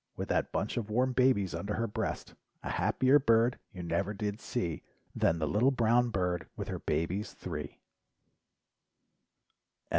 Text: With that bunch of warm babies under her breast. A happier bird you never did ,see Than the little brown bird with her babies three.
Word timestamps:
With 0.15 0.29
that 0.29 0.51
bunch 0.51 0.77
of 0.77 0.89
warm 0.89 1.13
babies 1.13 1.53
under 1.53 1.75
her 1.75 1.85
breast. 1.85 2.33
A 2.63 2.71
happier 2.71 3.19
bird 3.19 3.59
you 3.71 3.83
never 3.83 4.15
did 4.15 4.39
,see 4.41 4.81
Than 5.15 5.37
the 5.37 5.47
little 5.47 5.69
brown 5.69 6.09
bird 6.09 6.47
with 6.55 6.69
her 6.69 6.79
babies 6.79 7.33
three. 7.33 7.77